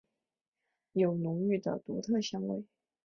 [0.93, 2.65] 有浓郁的独特香味。